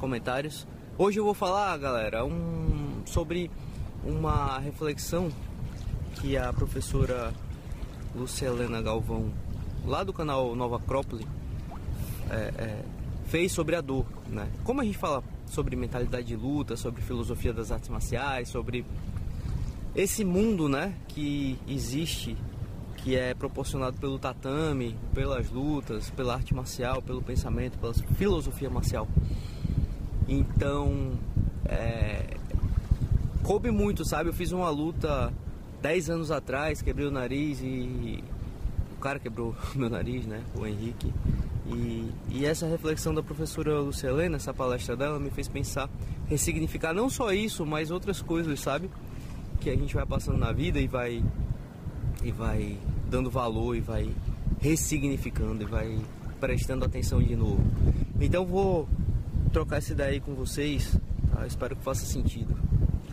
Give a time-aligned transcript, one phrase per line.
[0.00, 0.66] comentários.
[0.96, 3.50] Hoje eu vou falar, galera, um, sobre
[4.02, 5.30] uma reflexão
[6.14, 7.32] que a professora
[8.16, 9.30] Lúcia Helena Galvão,
[9.84, 11.26] lá do canal Nova Acrópole,
[12.30, 12.82] é, é,
[13.26, 14.06] fez sobre a dor.
[14.26, 14.48] Né?
[14.64, 18.84] Como a gente fala sobre mentalidade de luta, sobre filosofia das artes marciais, sobre
[19.94, 22.36] esse mundo né, que existe,
[22.96, 29.06] que é proporcionado pelo tatame, pelas lutas, pela arte marcial, pelo pensamento, pela filosofia marcial.
[30.30, 31.18] Então,
[31.64, 32.36] é,
[33.42, 34.28] coube muito, sabe?
[34.28, 35.34] Eu fiz uma luta
[35.82, 38.22] 10 anos atrás, quebrei o nariz e
[38.96, 40.40] o cara quebrou meu nariz, né?
[40.56, 41.12] O Henrique.
[41.66, 45.90] E, e essa reflexão da professora Lucelena, essa palestra dela, me fez pensar,
[46.28, 48.88] ressignificar não só isso, mas outras coisas, sabe?
[49.60, 51.24] Que a gente vai passando na vida e vai
[52.22, 52.78] e vai
[53.08, 54.14] dando valor e vai
[54.60, 55.98] ressignificando e vai
[56.38, 57.64] prestando atenção de novo.
[58.20, 58.88] Então vou
[59.52, 60.96] trocar essa ideia aí com vocês.
[61.34, 61.46] Tá?
[61.46, 62.54] Espero que faça sentido.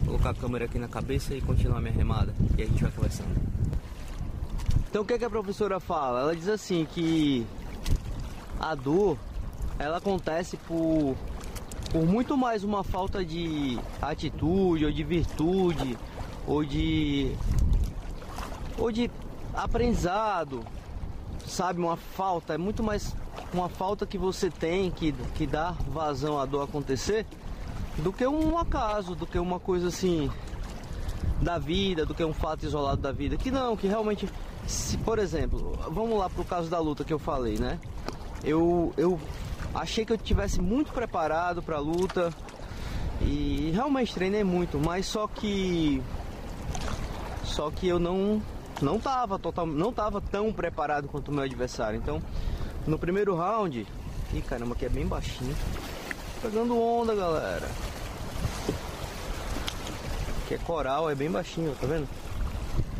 [0.01, 2.33] Vou colocar a câmera aqui na cabeça e continuar minha remada.
[2.57, 3.35] E a gente vai conversando.
[4.89, 6.21] Então o que, é que a professora fala?
[6.21, 7.45] Ela diz assim que
[8.59, 9.17] a dor
[9.77, 11.15] ela acontece por,
[11.91, 15.97] por muito mais uma falta de atitude ou de virtude
[16.47, 17.35] ou de
[18.77, 19.09] ou de
[19.53, 20.63] aprendizado,
[21.45, 23.15] sabe, uma falta, é muito mais
[23.53, 27.25] uma falta que você tem que, que dá vazão à dor acontecer
[27.97, 30.29] do que um acaso, do que uma coisa assim
[31.41, 33.37] da vida, do que um fato isolado da vida.
[33.37, 34.27] Que não, que realmente,
[34.65, 37.79] se, por exemplo, vamos lá pro caso da luta que eu falei, né?
[38.43, 39.19] Eu, eu
[39.73, 42.31] achei que eu tivesse muito preparado para a luta
[43.21, 46.01] e realmente treinei muito, mas só que
[47.43, 48.41] só que eu não
[48.81, 51.97] não tava total, não tava tão preparado quanto o meu adversário.
[51.97, 52.21] Então,
[52.87, 53.85] no primeiro round,
[54.33, 55.55] ih caramba, aqui é bem baixinho.
[56.41, 57.69] Pegando onda, galera.
[60.43, 62.07] Aqui é coral, é bem baixinho, tá vendo?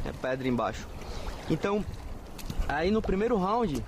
[0.05, 0.87] É pedra embaixo.
[1.49, 1.83] Então,
[2.67, 3.83] aí no primeiro round,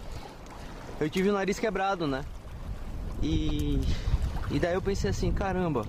[0.99, 2.23] eu tive o nariz quebrado, né?
[3.21, 3.81] E,
[4.49, 5.85] e daí eu pensei assim, caramba,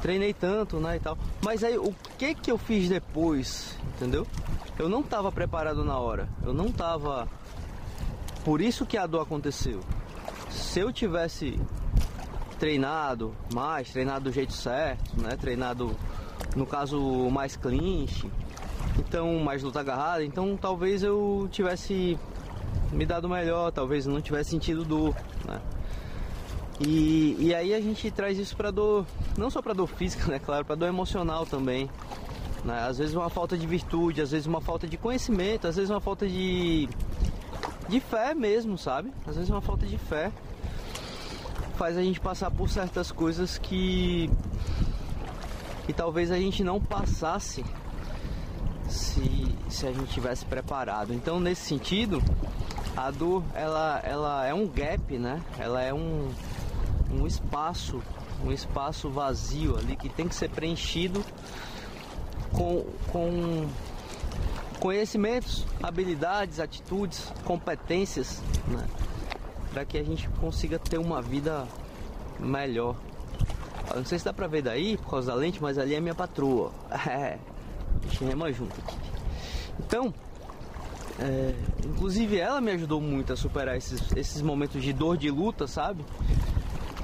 [0.00, 1.18] treinei tanto, né, e tal.
[1.42, 4.26] Mas aí, o que que eu fiz depois, entendeu?
[4.78, 6.28] Eu não estava preparado na hora.
[6.42, 7.28] Eu não estava.
[8.44, 9.80] Por isso que a dor aconteceu.
[10.50, 11.58] Se eu tivesse
[12.58, 15.36] treinado mais, treinado do jeito certo, né?
[15.36, 15.96] Treinado
[16.54, 17.00] no caso
[17.30, 18.30] mais clinch,
[18.98, 22.18] então mais luta agarrada, então talvez eu tivesse
[22.92, 25.14] me dado melhor, talvez não tivesse sentido dor,
[25.46, 25.60] né?
[26.80, 29.06] E, e aí a gente traz isso para dor,
[29.38, 30.38] não só para dor física, né?
[30.38, 31.88] Claro, para dor emocional também.
[32.64, 32.78] Né?
[32.88, 36.00] Às vezes uma falta de virtude, às vezes uma falta de conhecimento, às vezes uma
[36.00, 36.88] falta de,
[37.88, 39.12] de fé mesmo, sabe?
[39.26, 40.32] Às vezes uma falta de fé
[41.76, 44.30] faz a gente passar por certas coisas que
[45.86, 47.62] que talvez a gente não passasse
[48.88, 51.12] se, se a gente tivesse preparado.
[51.12, 52.22] Então nesse sentido,
[52.96, 55.42] a dor ela, ela é um gap, né?
[55.58, 56.30] Ela é um,
[57.10, 58.02] um espaço,
[58.42, 61.22] um espaço vazio ali que tem que ser preenchido
[62.52, 63.68] com, com
[64.84, 68.86] conhecimentos, habilidades, atitudes, competências, né?
[69.72, 71.66] para que a gente consiga ter uma vida
[72.38, 72.94] melhor.
[73.88, 76.00] Eu não sei se dá pra ver daí por causa da lente, mas ali é
[76.00, 76.70] minha patroa.
[77.08, 78.96] É, a gente rema junto aqui.
[79.80, 80.12] Então,
[81.18, 81.54] é,
[81.86, 86.04] inclusive ela me ajudou muito a superar esses, esses momentos de dor de luta, sabe?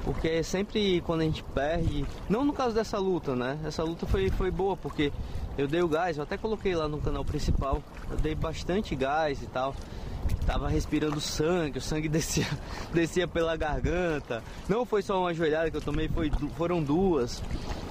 [0.03, 3.57] Porque sempre quando a gente perde, não no caso dessa luta, né?
[3.65, 5.11] Essa luta foi, foi boa, porque
[5.57, 9.41] eu dei o gás, eu até coloquei lá no canal principal, eu dei bastante gás
[9.41, 9.75] e tal.
[10.45, 12.47] Tava respirando sangue, o sangue descia,
[12.93, 14.43] descia pela garganta.
[14.67, 17.41] Não foi só uma joelhada que eu tomei, foi, foram duas.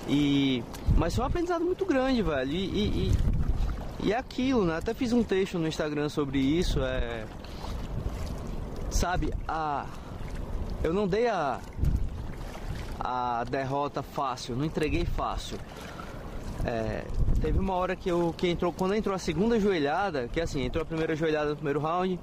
[0.09, 0.65] E,
[0.97, 2.50] mas foi um aprendizado muito grande, velho.
[2.50, 3.12] E, e, e,
[4.04, 4.77] e é aquilo, né?
[4.78, 6.81] Até fiz um texto no Instagram sobre isso.
[6.82, 7.25] É,
[8.91, 9.87] sabe, a,
[10.82, 11.60] eu não dei a,
[12.98, 15.59] a derrota fácil, não entreguei fácil.
[16.65, 17.04] É,
[17.41, 20.83] teve uma hora que eu que entrou quando entrou a segunda joelhada, que assim, entrou
[20.83, 22.21] a primeira joelhada no primeiro round,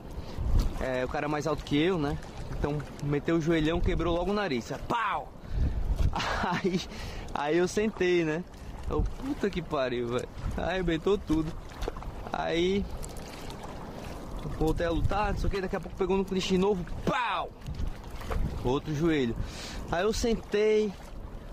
[0.80, 2.18] é, o cara é mais alto que eu, né?
[2.58, 4.72] Então meteu o joelhão, quebrou logo o nariz.
[4.88, 5.32] Pau!
[6.64, 6.80] Aí,
[7.34, 8.44] aí eu sentei, né?
[8.90, 10.30] Eu, puta que pariu, velho.
[10.56, 11.52] Arrebentou tudo.
[12.32, 12.86] Aí
[14.58, 16.86] voltei a lutar, não sei o que, daqui a pouco pegou no clinch de novo,
[17.06, 17.50] pau!
[18.64, 19.36] Outro joelho.
[19.92, 20.92] Aí eu sentei,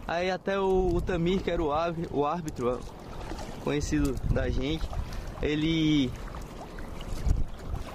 [0.07, 1.71] aí até o, o Tamir, que era o,
[2.13, 2.81] o árbitro,
[3.65, 4.89] conhecido da gente,
[5.43, 6.13] ele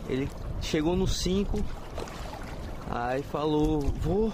[0.10, 0.27] ele
[0.60, 1.63] chegou no 5,
[2.89, 4.33] aí falou, vou,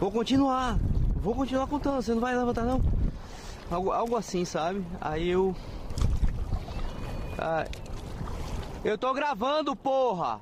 [0.00, 0.78] vou continuar.
[1.16, 2.80] vou continuar contando, você não vai levantar não?
[3.70, 4.84] Algo, algo assim, sabe?
[5.00, 5.54] Aí eu.
[7.38, 7.66] Ah,
[8.82, 10.40] eu tô gravando, porra!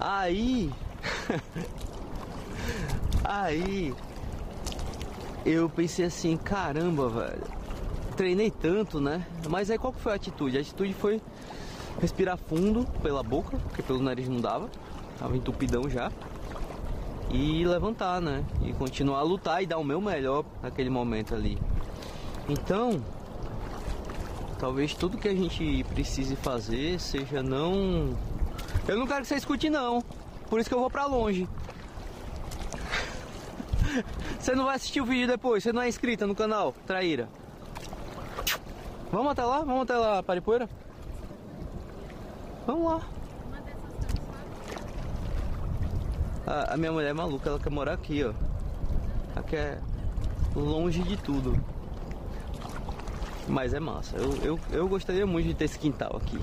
[0.00, 0.72] Aí.
[3.24, 3.94] aí.
[5.44, 7.57] Eu pensei assim, caramba, velho.
[8.18, 9.24] Treinei tanto, né?
[9.48, 10.58] Mas aí qual foi a atitude?
[10.58, 11.22] A atitude foi
[12.00, 14.68] respirar fundo pela boca, porque pelo nariz não dava.
[15.20, 16.10] Tava entupidão já
[17.30, 18.44] e levantar, né?
[18.60, 21.56] E continuar a lutar e dar o meu melhor naquele momento ali.
[22.48, 23.00] Então,
[24.58, 28.16] talvez tudo que a gente precise fazer seja não.
[28.88, 30.02] Eu não quero que você escute, não.
[30.50, 31.48] Por isso que eu vou pra longe.
[34.40, 37.28] Você não vai assistir o vídeo depois, você não é inscrita no canal, traíra.
[39.10, 39.60] Vamos até lá?
[39.60, 40.68] Vamos até lá, Paripoeira?
[42.66, 43.00] Vamos lá.
[46.46, 48.32] A, a, minha mulher é maluca, ela quer morar aqui, ó.
[49.34, 49.80] Ela quer
[50.54, 51.58] longe de tudo.
[53.46, 54.16] Mas é massa.
[54.18, 56.38] Eu, eu, eu gostaria muito de ter esse quintal aqui.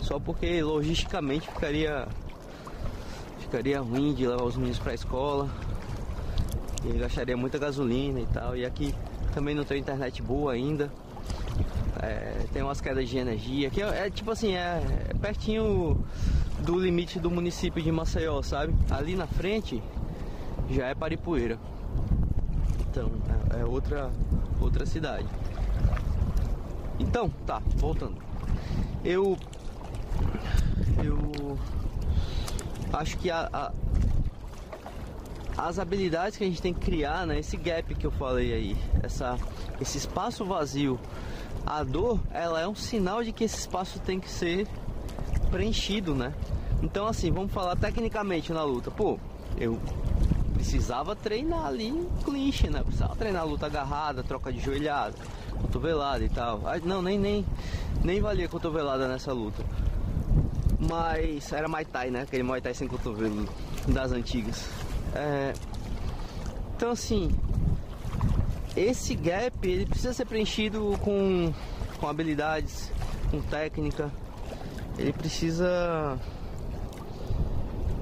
[0.00, 2.06] Só porque logisticamente ficaria.
[3.38, 5.48] Ficaria ruim de levar os meninos pra escola.
[6.84, 8.54] E gastaria muita gasolina e tal.
[8.54, 8.94] E aqui
[9.32, 10.90] também não tem internet boa ainda.
[12.02, 13.68] É, tem umas quedas de energia.
[13.68, 16.04] Aqui é, é tipo assim, é, é pertinho
[16.58, 18.74] do limite do município de Maceió, sabe?
[18.90, 19.80] Ali na frente
[20.68, 21.58] já é Paripoeira.
[22.80, 23.10] Então,
[23.54, 24.10] é, é outra
[24.60, 25.26] outra cidade.
[26.98, 28.16] Então, tá, voltando.
[29.04, 29.38] Eu
[31.02, 31.58] eu
[32.92, 33.72] acho que a, a,
[35.56, 38.76] as habilidades que a gente tem que criar, né, esse gap que eu falei aí,
[39.02, 39.38] essa
[39.80, 40.98] esse espaço vazio,
[41.66, 44.66] a dor, ela é um sinal de que esse espaço tem que ser
[45.50, 46.32] preenchido, né?
[46.82, 48.90] Então assim, vamos falar tecnicamente na luta.
[48.90, 49.18] Pô,
[49.58, 49.78] eu
[50.54, 51.92] precisava treinar ali
[52.24, 52.82] clinch, né?
[52.82, 55.14] Precisava treinar luta agarrada, troca de joelhada,
[55.60, 56.62] cotovelada e tal.
[56.84, 57.46] Não, nem, nem,
[58.02, 59.64] nem valia cotovelada nessa luta.
[60.78, 62.22] Mas era Muay Thai, né?
[62.22, 63.48] Aquele Muay Thai sem cotovelo
[63.88, 64.68] das antigas.
[65.14, 65.52] É...
[66.76, 67.30] Então assim,
[68.76, 71.52] esse gap ele precisa ser preenchido com,
[72.00, 72.90] com habilidades,
[73.30, 74.10] com técnica.
[74.98, 76.18] Ele precisa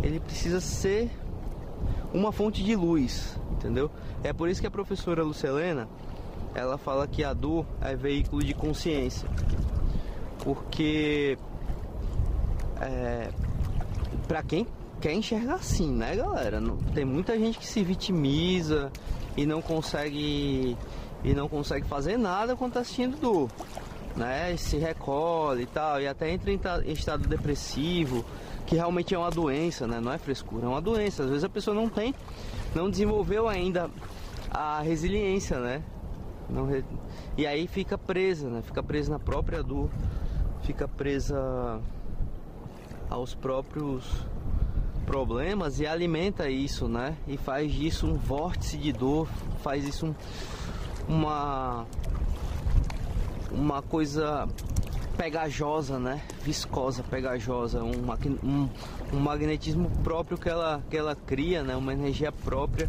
[0.03, 1.11] ele precisa ser
[2.13, 3.91] uma fonte de luz, entendeu?
[4.23, 5.89] É por isso que a professora Lucelena
[6.55, 9.29] ela fala que a dor é veículo de consciência,
[10.43, 11.39] porque
[12.81, 13.31] é,
[14.27, 14.67] para quem
[15.01, 16.61] quer enxergar assim, né, galera?
[16.95, 18.93] Tem muita gente que se vitimiza
[19.37, 20.77] e não consegue
[21.23, 23.51] e não consegue fazer nada quando tá assistindo dor,
[24.17, 24.57] né?
[24.57, 28.25] Se recolhe e tal, e até entra em estado depressivo
[28.67, 30.01] que realmente é uma doença, né?
[30.01, 31.25] Não é frescura, é uma doença.
[31.25, 32.15] Às vezes a pessoa não tem,
[32.75, 33.91] não desenvolveu ainda
[34.51, 35.83] a resiliência, né?
[36.49, 36.69] Não,
[37.37, 38.63] e aí fica presa, né?
[38.63, 39.89] Fica presa na própria dor,
[40.63, 41.81] fica presa
[43.09, 44.27] aos próprios
[45.11, 47.17] problemas e alimenta isso, né?
[47.27, 49.27] E faz disso um vórtice de dor,
[49.61, 50.15] faz isso um,
[51.09, 51.85] uma
[53.51, 54.47] uma coisa
[55.17, 56.23] pegajosa, né?
[56.45, 58.07] Viscosa, pegajosa, um,
[58.45, 58.69] um,
[59.13, 61.75] um magnetismo próprio que ela, que ela cria, né?
[61.75, 62.89] Uma energia própria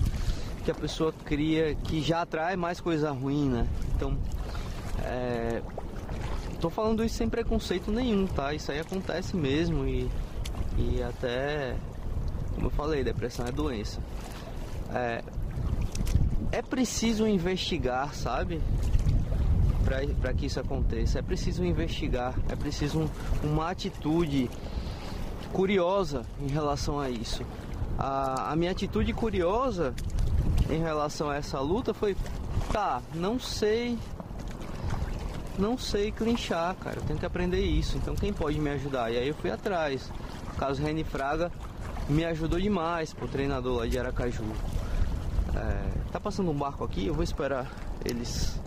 [0.63, 3.67] que a pessoa cria que já atrai mais coisa ruim, né?
[3.95, 4.15] Então,
[5.05, 5.59] é,
[6.59, 8.53] tô falando isso sem preconceito nenhum, tá?
[8.53, 10.07] Isso aí acontece mesmo e,
[10.77, 11.75] e até,
[12.55, 13.99] como eu falei, depressão é doença.
[14.93, 15.23] É,
[16.51, 18.61] é preciso investigar, sabe?
[20.21, 21.19] para que isso aconteça.
[21.19, 23.09] É preciso investigar, é preciso um,
[23.43, 24.49] uma atitude
[25.51, 27.43] curiosa em relação a isso.
[27.97, 29.93] A, a minha atitude curiosa
[30.69, 32.15] em relação a essa luta foi:
[32.71, 33.97] tá, não sei
[35.59, 36.97] não sei clinchar, cara.
[36.99, 37.97] Eu tenho que aprender isso.
[37.97, 39.11] Então quem pode me ajudar?
[39.11, 40.09] E aí eu fui atrás.
[40.57, 41.51] Caso Reni Fraga
[42.11, 44.43] me ajudou demais, o treinador lá de Aracaju.
[45.55, 47.69] É, tá passando um barco aqui, eu vou esperar
[48.05, 48.59] eles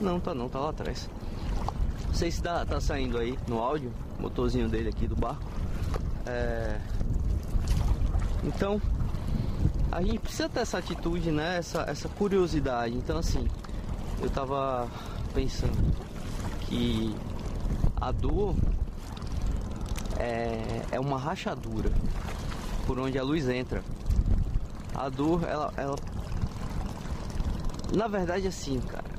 [0.00, 1.08] não, tá não, tá lá atrás.
[2.06, 5.42] Não sei se dá, tá saindo aí no áudio, motorzinho dele aqui do barco.
[6.26, 6.78] É...
[8.42, 8.80] Então,
[9.90, 11.58] a gente precisa ter essa atitude, né?
[11.58, 12.94] Essa, essa curiosidade.
[12.94, 13.48] Então, assim,
[14.20, 14.88] eu tava
[15.32, 15.94] pensando
[16.66, 17.14] que
[17.96, 18.54] a dor
[20.24, 21.90] é, é uma rachadura
[22.86, 23.82] por onde a luz entra.
[24.94, 25.96] A dor, ela, ela.
[27.92, 29.14] Na verdade, assim, cara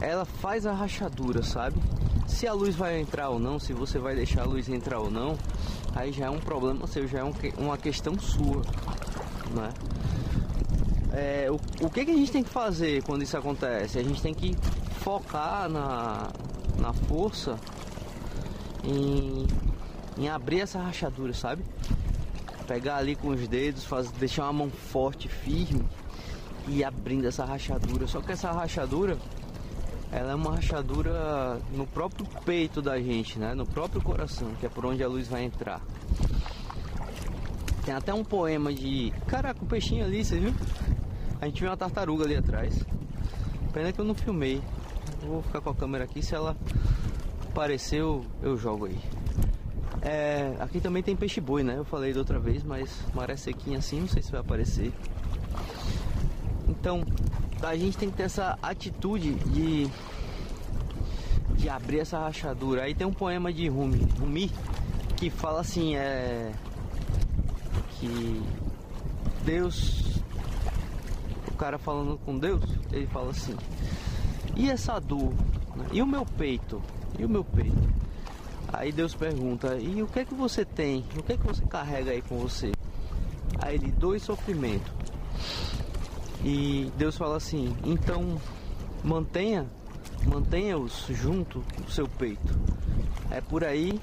[0.00, 1.80] ela faz a rachadura, sabe?
[2.26, 5.10] Se a luz vai entrar ou não, se você vai deixar a luz entrar ou
[5.10, 5.38] não,
[5.94, 8.62] aí já é um problema seu, já é um, uma questão sua,
[9.54, 9.72] né?
[11.12, 11.54] é, o,
[11.86, 13.98] o que, que a gente tem que fazer quando isso acontece?
[13.98, 14.56] A gente tem que
[15.00, 16.28] focar na,
[16.78, 17.58] na força
[18.82, 19.46] em,
[20.16, 21.64] em abrir essa rachadura, sabe?
[22.66, 25.84] Pegar ali com os dedos, faz, deixar uma mão forte, firme
[26.66, 28.06] e abrindo essa rachadura.
[28.06, 29.18] Só que essa rachadura,
[30.10, 33.54] ela é uma rachadura no próprio peito da gente, né?
[33.54, 35.80] No próprio coração, que é por onde a luz vai entrar.
[37.84, 39.12] Tem até um poema de.
[39.26, 40.54] Caraca, o um peixinho ali, você viu?
[41.40, 42.82] A gente viu uma tartaruga ali atrás.
[43.72, 44.62] Pena que eu não filmei.
[45.20, 46.56] vou ficar com a câmera aqui, se ela
[47.46, 48.98] aparecer eu, eu jogo aí.
[50.04, 51.78] É, aqui também tem peixe boi, né?
[51.78, 54.92] Eu falei da outra vez, mas maré sequinha assim, não sei se vai aparecer.
[56.68, 57.02] Então,
[57.62, 59.88] a gente tem que ter essa atitude de
[61.56, 62.82] de abrir essa rachadura.
[62.82, 64.50] Aí tem um poema de Rumi, Rumi
[65.16, 66.52] que fala assim, é
[67.92, 68.42] que
[69.44, 70.20] Deus
[71.50, 73.56] o cara falando com Deus, ele fala assim:
[74.54, 75.32] "E essa dor?
[75.76, 75.86] Né?
[75.92, 76.82] E o meu peito?
[77.18, 78.03] E o meu peito?"
[78.76, 81.04] Aí Deus pergunta: "E o que é que você tem?
[81.16, 82.72] O que é que você carrega aí com você?"
[83.58, 84.92] Aí ele: "Dor e sofrimento."
[86.42, 88.40] E Deus fala assim: "Então
[89.02, 89.66] mantenha
[90.26, 92.58] mantenha-os junto do seu peito.
[93.30, 94.00] É por aí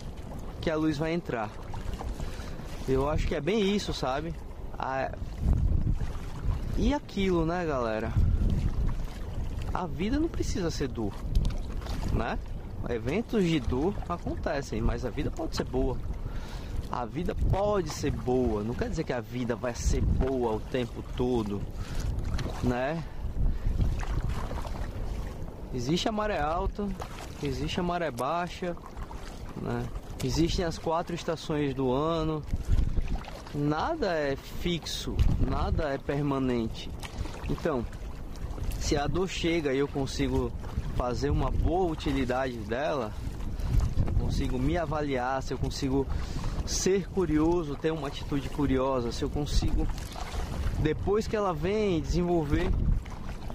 [0.62, 1.52] que a luz vai entrar."
[2.88, 4.34] Eu acho que é bem isso, sabe?
[4.78, 5.12] A...
[6.78, 8.12] E aquilo, né, galera?
[9.74, 11.14] A vida não precisa ser dor,
[12.12, 12.40] né?
[12.94, 15.98] Eventos de dor acontecem, mas a vida pode ser boa.
[16.92, 20.60] A vida pode ser boa, não quer dizer que a vida vai ser boa o
[20.60, 21.62] tempo todo,
[22.64, 23.02] né?
[25.74, 26.86] Existe a maré alta,
[27.42, 28.76] existe a maré baixa,
[29.62, 29.86] né?
[30.24, 32.44] Existem as quatro estações do ano.
[33.56, 36.90] Nada é fixo, nada é permanente.
[37.50, 37.86] Então,
[38.80, 40.52] se a dor chega e eu consigo
[41.02, 43.12] fazer uma boa utilidade dela,
[44.06, 46.06] eu consigo me avaliar, se eu consigo
[46.64, 49.88] ser curioso, ter uma atitude curiosa, se eu consigo,
[50.78, 52.70] depois que ela vem, desenvolver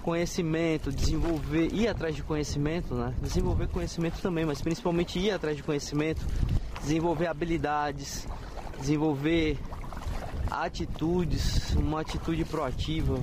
[0.03, 3.13] conhecimento, desenvolver, ir atrás de conhecimento, né?
[3.21, 6.25] Desenvolver conhecimento também, mas principalmente ir atrás de conhecimento,
[6.81, 8.27] desenvolver habilidades,
[8.77, 9.57] desenvolver
[10.51, 13.17] atitudes, uma atitude proativa,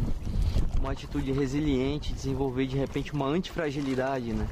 [0.85, 4.47] uma atitude resiliente, desenvolver de repente uma antifragilidade, né?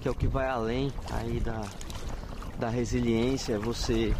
[0.00, 1.62] Que é o que vai além aí da,
[2.58, 4.12] da resiliência, você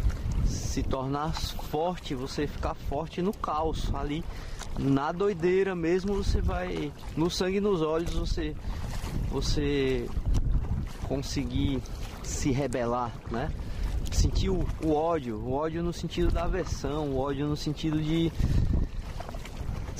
[0.45, 4.23] se tornar forte, você ficar forte no caos ali
[4.79, 8.55] na doideira mesmo você vai no sangue nos olhos você
[9.29, 10.07] você
[11.03, 11.81] conseguir
[12.23, 13.51] se rebelar, né?
[14.09, 18.31] Sentir o, o ódio, o ódio no sentido da aversão, o ódio no sentido de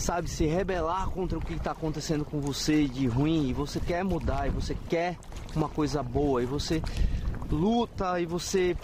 [0.02, 4.04] sabe, se rebelar contra o que está acontecendo com você de ruim e você quer
[4.04, 5.18] mudar e você quer
[5.56, 6.82] uma coisa boa e você
[7.50, 8.76] luta e você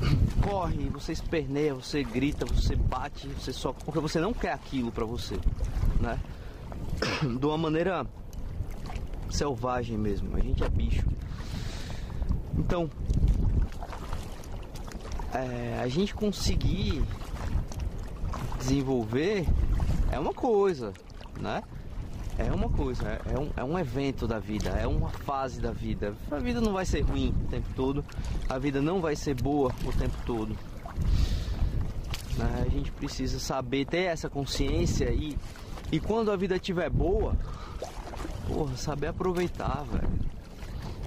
[0.46, 5.04] corre, você esperneia, você grita, você bate, você só porque você não quer aquilo para
[5.04, 5.38] você,
[6.00, 6.20] né?
[7.38, 8.06] De uma maneira
[9.30, 10.36] selvagem mesmo.
[10.36, 11.06] A gente é bicho.
[12.58, 12.90] Então,
[15.32, 17.02] é, a gente conseguir
[18.58, 19.46] desenvolver
[20.12, 20.92] é uma coisa,
[21.40, 21.62] né?
[22.38, 25.72] É uma coisa, é, é um, é um evento da vida, é uma fase da
[25.72, 26.14] vida.
[26.30, 28.04] A vida não vai ser ruim o tempo todo,
[28.48, 30.56] a vida não vai ser boa o tempo todo.
[32.36, 32.64] Né?
[32.66, 35.36] A gente precisa saber ter essa consciência e,
[35.90, 37.36] e quando a vida estiver boa,
[38.46, 40.32] porra, saber aproveitar, velho.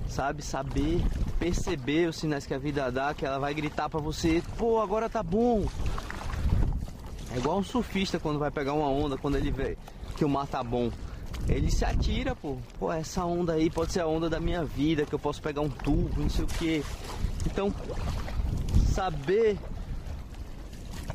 [0.07, 1.01] Sabe, saber
[1.39, 5.09] perceber os sinais que a vida dá, que ela vai gritar para você, pô, agora
[5.09, 5.65] tá bom.
[7.35, 9.77] É igual um surfista quando vai pegar uma onda, quando ele vê
[10.15, 10.89] que o mar tá bom
[11.47, 12.57] ele se atira, pô.
[12.79, 15.61] Pô, essa onda aí pode ser a onda da minha vida, que eu posso pegar
[15.61, 16.83] um tubo, não sei o que.
[17.45, 17.73] Então,
[18.91, 19.57] saber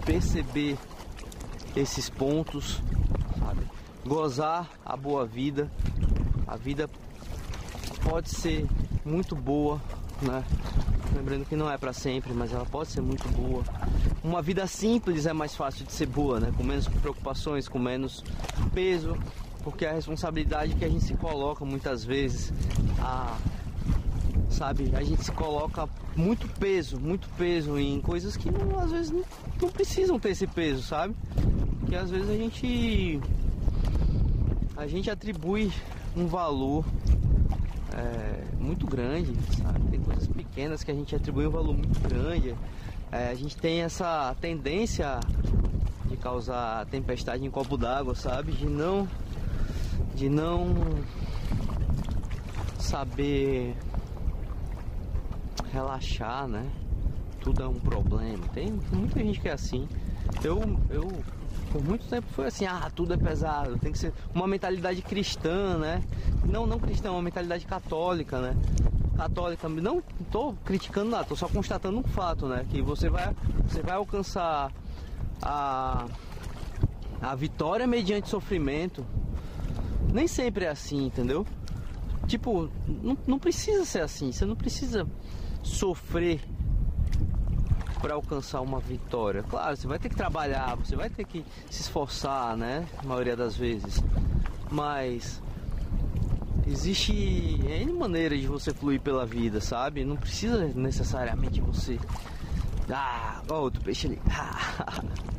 [0.04, 0.78] perceber
[1.74, 2.80] esses pontos,
[3.38, 3.66] sabe?
[4.06, 5.70] Gozar a boa vida.
[6.46, 6.88] A vida
[8.02, 8.66] pode ser
[9.04, 9.80] muito boa,
[10.22, 10.44] né?
[11.14, 13.62] Lembrando que não é para sempre, mas ela pode ser muito boa.
[14.22, 16.52] Uma vida simples é mais fácil de ser boa, né?
[16.56, 18.24] Com menos preocupações, com menos
[18.72, 19.16] peso,
[19.62, 22.52] porque a responsabilidade que a gente se coloca muitas vezes,
[23.00, 23.36] a,
[24.48, 29.10] sabe, a gente se coloca muito peso, muito peso em coisas que não, às vezes
[29.10, 29.24] não,
[29.60, 31.14] não precisam ter esse peso, sabe?
[31.86, 33.20] Que às vezes a gente
[34.76, 35.70] a gente atribui
[36.16, 36.84] um valor
[37.96, 39.80] é, muito grande, sabe?
[39.90, 42.54] Tem coisas pequenas que a gente atribui um valor muito grande.
[43.10, 45.18] É, a gente tem essa tendência
[46.06, 48.52] de causar tempestade em copo d'água, sabe?
[48.52, 49.08] De não
[50.14, 50.74] de não
[52.78, 53.74] saber
[55.72, 56.70] relaxar, né?
[57.40, 58.46] Tudo é um problema.
[58.52, 59.88] Tem muita gente que é assim.
[60.44, 61.08] Eu eu
[61.70, 65.78] por muito tempo foi assim, ah, tudo é pesado, tem que ser uma mentalidade cristã,
[65.78, 66.02] né?
[66.44, 68.56] Não, não cristã, uma mentalidade católica, né?
[69.16, 72.66] Católica, não tô criticando nada, tô só constatando um fato, né?
[72.68, 73.34] Que você vai,
[73.66, 74.72] você vai alcançar
[75.40, 76.06] a,
[77.20, 79.04] a vitória mediante sofrimento.
[80.12, 81.46] Nem sempre é assim, entendeu?
[82.26, 85.06] Tipo, não, não precisa ser assim, você não precisa
[85.62, 86.40] sofrer
[88.00, 89.42] para alcançar uma vitória.
[89.42, 92.86] Claro, você vai ter que trabalhar, você vai ter que se esforçar, né?
[92.98, 94.02] A maioria das vezes.
[94.70, 95.40] Mas
[96.66, 100.04] existe N maneiras de você fluir pela vida, sabe?
[100.04, 101.98] Não precisa necessariamente você.
[102.88, 104.20] Ah, ó, outro peixe ali.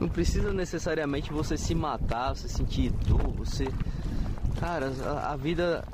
[0.00, 3.68] Não precisa necessariamente você se matar, você sentir dor, você.
[4.58, 5.84] Cara, a, a vida.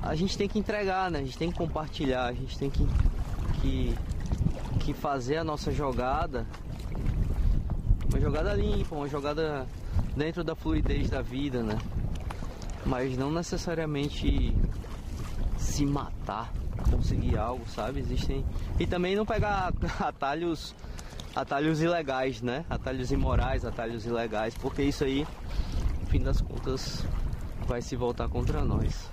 [0.00, 1.18] A gente tem que entregar, né?
[1.18, 2.86] A gente tem que compartilhar, a gente tem que,
[3.60, 3.94] que
[4.84, 6.46] que fazer a nossa jogada
[8.14, 9.66] uma jogada limpa, uma jogada
[10.16, 11.76] dentro da fluidez da vida, né?
[12.86, 14.56] Mas não necessariamente
[15.58, 16.52] se matar
[16.88, 17.98] conseguir algo, sabe?
[17.98, 18.44] Existem.
[18.78, 20.74] E também não pegar atalhos
[21.34, 22.64] atalhos ilegais, né?
[22.70, 25.26] Atalhos imorais, atalhos ilegais, porque isso aí,
[26.00, 27.04] no fim das contas,
[27.66, 29.10] vai se voltar contra nós.